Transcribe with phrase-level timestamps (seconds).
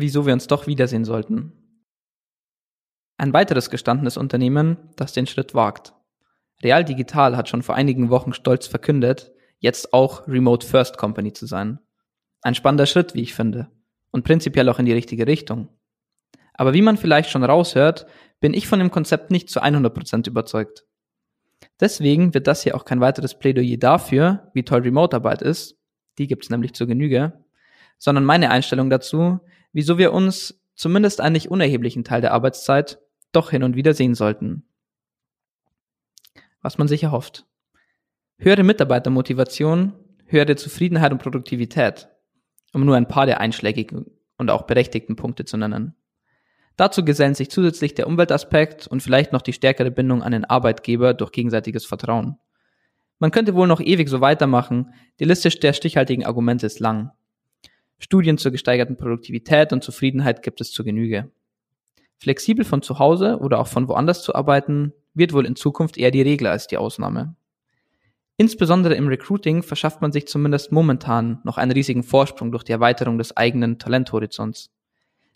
[0.00, 1.52] wieso wir uns doch wiedersehen sollten.
[3.16, 5.92] Ein weiteres gestandenes Unternehmen, das den Schritt wagt.
[6.62, 11.46] Real Digital hat schon vor einigen Wochen stolz verkündet, jetzt auch Remote First Company zu
[11.46, 11.80] sein.
[12.42, 13.68] Ein spannender Schritt, wie ich finde,
[14.10, 15.68] und prinzipiell auch in die richtige Richtung.
[16.54, 18.06] Aber wie man vielleicht schon raushört,
[18.40, 20.84] bin ich von dem Konzept nicht zu 100% überzeugt.
[21.80, 25.76] Deswegen wird das hier auch kein weiteres Plädoyer dafür, wie toll Remote-Arbeit ist,
[26.18, 27.44] die gibt's nämlich zur Genüge,
[27.98, 29.40] sondern meine Einstellung dazu,
[29.78, 32.98] wieso wir uns zumindest einen nicht unerheblichen Teil der Arbeitszeit
[33.30, 34.64] doch hin und wieder sehen sollten.
[36.60, 37.46] Was man sich erhofft.
[38.38, 39.92] Höhere Mitarbeitermotivation,
[40.26, 42.08] höhere Zufriedenheit und Produktivität,
[42.72, 45.94] um nur ein paar der einschlägigen und auch berechtigten Punkte zu nennen.
[46.76, 51.14] Dazu gesellen sich zusätzlich der Umweltaspekt und vielleicht noch die stärkere Bindung an den Arbeitgeber
[51.14, 52.36] durch gegenseitiges Vertrauen.
[53.20, 57.12] Man könnte wohl noch ewig so weitermachen, die Liste der stichhaltigen Argumente ist lang.
[57.98, 61.30] Studien zur gesteigerten Produktivität und Zufriedenheit gibt es zur Genüge.
[62.18, 66.10] Flexibel von zu Hause oder auch von woanders zu arbeiten, wird wohl in Zukunft eher
[66.10, 67.34] die Regel als die Ausnahme.
[68.36, 73.18] Insbesondere im Recruiting verschafft man sich zumindest momentan noch einen riesigen Vorsprung durch die Erweiterung
[73.18, 74.70] des eigenen Talenthorizonts.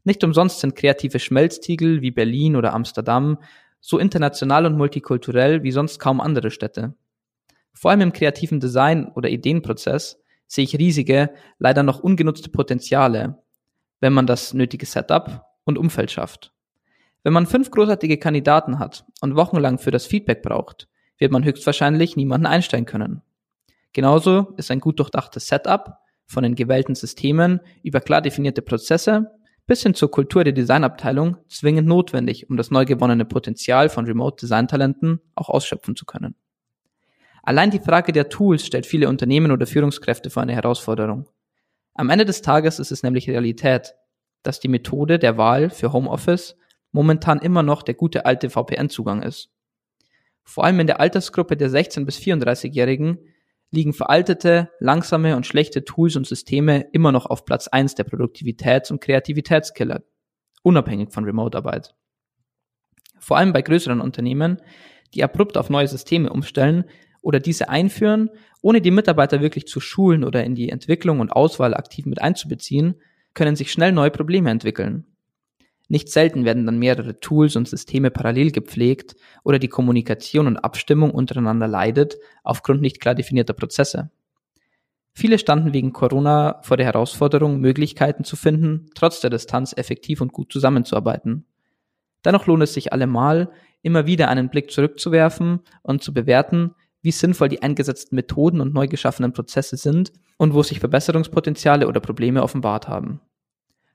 [0.05, 3.39] Nicht umsonst sind kreative Schmelztiegel wie Berlin oder Amsterdam
[3.81, 6.95] so international und multikulturell wie sonst kaum andere Städte.
[7.73, 10.22] Vor allem im kreativen Design oder Ideenprozess
[10.53, 13.42] sehe ich riesige, leider noch ungenutzte Potenziale,
[14.00, 16.53] wenn man das nötige Setup und Umfeld schafft.
[17.22, 22.17] Wenn man fünf großartige Kandidaten hat und wochenlang für das Feedback braucht, wird man höchstwahrscheinlich
[22.17, 23.23] niemanden einstellen können.
[23.95, 29.30] Genauso ist ein gut durchdachtes Setup von den gewählten Systemen über klar definierte Prozesse
[29.67, 34.36] bis hin zur Kultur der Designabteilung zwingend notwendig, um das neu gewonnene Potenzial von Remote
[34.39, 36.34] Design Talenten auch ausschöpfen zu können.
[37.43, 41.29] Allein die Frage der Tools stellt viele Unternehmen oder Führungskräfte vor eine Herausforderung.
[41.95, 43.95] Am Ende des Tages ist es nämlich Realität,
[44.43, 46.57] dass die Methode der Wahl für Homeoffice
[46.93, 49.51] momentan immer noch der gute alte VPN-Zugang ist.
[50.45, 53.19] Vor allem in der Altersgruppe der 16 bis 34-Jährigen
[53.70, 58.92] liegen veraltete, langsame und schlechte Tools und Systeme immer noch auf Platz 1 der Produktivitäts-
[58.92, 60.02] und Kreativitätskiller,
[60.63, 61.95] unabhängig von Remote-Arbeit.
[63.19, 64.61] Vor allem bei größeren Unternehmen,
[65.14, 66.85] die abrupt auf neue Systeme umstellen,
[67.22, 71.74] oder diese einführen, ohne die Mitarbeiter wirklich zu schulen oder in die Entwicklung und Auswahl
[71.74, 72.96] aktiv mit einzubeziehen,
[73.34, 75.06] können sich schnell neue Probleme entwickeln.
[75.88, 81.10] Nicht selten werden dann mehrere Tools und Systeme parallel gepflegt oder die Kommunikation und Abstimmung
[81.10, 84.10] untereinander leidet aufgrund nicht klar definierter Prozesse.
[85.14, 90.33] Viele standen wegen Corona vor der Herausforderung, Möglichkeiten zu finden, trotz der Distanz effektiv und
[90.33, 91.44] gut zusammenzuarbeiten.
[92.24, 93.50] Dennoch lohnt es sich allemal,
[93.83, 98.86] immer wieder einen Blick zurückzuwerfen und zu bewerten, wie sinnvoll die eingesetzten Methoden und neu
[98.86, 103.20] geschaffenen Prozesse sind und wo sich Verbesserungspotenziale oder Probleme offenbart haben.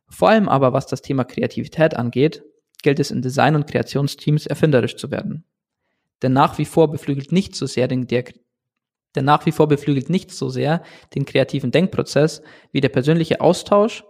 [0.09, 2.43] Vor allem aber, was das Thema Kreativität angeht,
[2.83, 5.45] gilt es in Design- und Kreationsteams erfinderisch zu werden.
[6.21, 8.25] Denn nach wie vor beflügelt nicht so sehr den, der,
[9.15, 10.83] denn nach wie vor beflügelt nicht so sehr
[11.15, 12.41] den kreativen Denkprozess
[12.71, 14.03] wie der persönliche Austausch,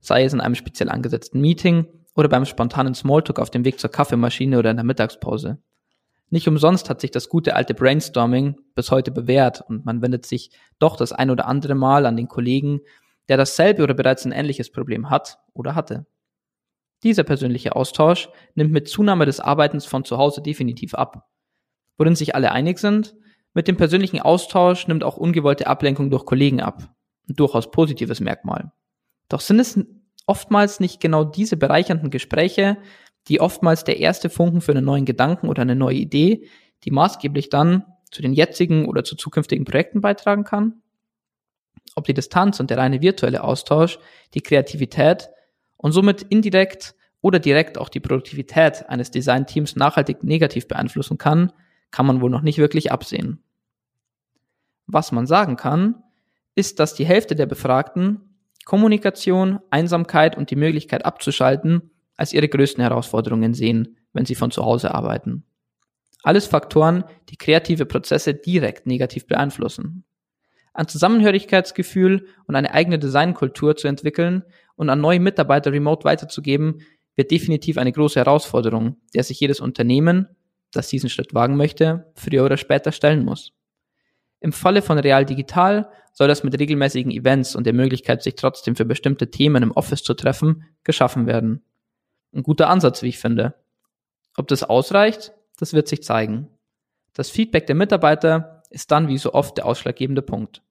[0.00, 3.90] sei es in einem speziell angesetzten Meeting oder beim spontanen Smalltalk auf dem Weg zur
[3.90, 5.58] Kaffeemaschine oder in der Mittagspause.
[6.32, 10.50] Nicht umsonst hat sich das gute alte Brainstorming bis heute bewährt und man wendet sich
[10.78, 12.80] doch das ein oder andere Mal an den Kollegen,
[13.28, 16.06] der dasselbe oder bereits ein ähnliches Problem hat oder hatte.
[17.02, 21.28] Dieser persönliche Austausch nimmt mit Zunahme des Arbeitens von zu Hause definitiv ab.
[21.98, 23.14] Worin sich alle einig sind,
[23.52, 26.94] mit dem persönlichen Austausch nimmt auch ungewollte Ablenkung durch Kollegen ab.
[27.28, 28.72] Ein durchaus positives Merkmal.
[29.28, 29.78] Doch sind es
[30.26, 32.78] oftmals nicht genau diese bereichernden Gespräche,
[33.28, 36.48] die oftmals der erste Funken für einen neuen Gedanken oder eine neue Idee,
[36.84, 40.82] die maßgeblich dann zu den jetzigen oder zu zukünftigen Projekten beitragen kann?
[41.94, 43.98] Ob die Distanz und der reine virtuelle Austausch
[44.34, 45.28] die Kreativität
[45.76, 51.52] und somit indirekt oder direkt auch die Produktivität eines Designteams nachhaltig negativ beeinflussen kann,
[51.90, 53.42] kann man wohl noch nicht wirklich absehen.
[54.86, 56.02] Was man sagen kann,
[56.54, 58.20] ist, dass die Hälfte der Befragten
[58.64, 64.64] Kommunikation, Einsamkeit und die Möglichkeit abzuschalten als ihre größten Herausforderungen sehen, wenn sie von zu
[64.64, 65.44] Hause arbeiten.
[66.22, 70.04] Alles Faktoren, die kreative Prozesse direkt negativ beeinflussen.
[70.74, 74.44] Ein Zusammenhörigkeitsgefühl und eine eigene Designkultur zu entwickeln
[74.76, 76.80] und an neue Mitarbeiter remote weiterzugeben,
[77.16, 80.28] wird definitiv eine große Herausforderung, der sich jedes Unternehmen,
[80.72, 83.52] das diesen Schritt wagen möchte, früher oder später stellen muss.
[84.40, 88.76] Im Falle von Real Digital soll das mit regelmäßigen Events und der Möglichkeit, sich trotzdem
[88.76, 91.62] für bestimmte Themen im Office zu treffen, geschaffen werden.
[92.34, 93.54] Ein guter Ansatz, wie ich finde.
[94.36, 96.48] Ob das ausreicht, das wird sich zeigen.
[97.12, 100.62] Das Feedback der Mitarbeiter ist dann wie so oft der ausschlaggebende Punkt.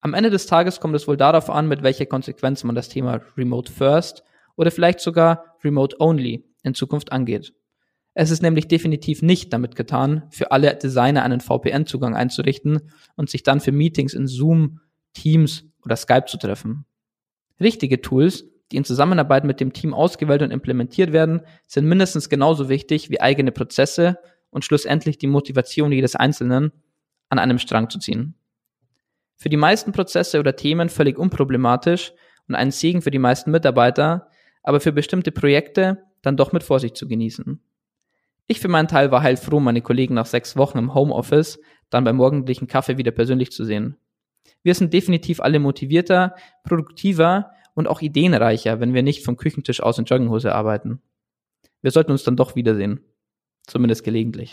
[0.00, 3.20] Am Ende des Tages kommt es wohl darauf an, mit welcher Konsequenz man das Thema
[3.36, 4.22] Remote First
[4.56, 7.54] oder vielleicht sogar Remote Only in Zukunft angeht.
[8.14, 13.42] Es ist nämlich definitiv nicht damit getan, für alle Designer einen VPN-Zugang einzurichten und sich
[13.42, 14.80] dann für Meetings in Zoom,
[15.14, 16.86] Teams oder Skype zu treffen.
[17.60, 22.68] Richtige Tools, die in Zusammenarbeit mit dem Team ausgewählt und implementiert werden, sind mindestens genauso
[22.68, 24.18] wichtig wie eigene Prozesse
[24.50, 26.72] und schlussendlich die Motivation jedes Einzelnen,
[27.28, 28.34] an einem Strang zu ziehen.
[29.36, 32.12] Für die meisten Prozesse oder Themen völlig unproblematisch
[32.48, 34.28] und ein Segen für die meisten Mitarbeiter,
[34.62, 37.60] aber für bestimmte Projekte dann doch mit Vorsicht zu genießen.
[38.46, 41.58] Ich für meinen Teil war heilfroh, meine Kollegen nach sechs Wochen im Homeoffice
[41.90, 43.96] dann beim morgendlichen Kaffee wieder persönlich zu sehen.
[44.62, 49.98] Wir sind definitiv alle motivierter, produktiver und auch ideenreicher, wenn wir nicht vom Küchentisch aus
[49.98, 51.02] in Jogginghose arbeiten.
[51.82, 53.00] Wir sollten uns dann doch wiedersehen.
[53.66, 54.52] Zumindest gelegentlich.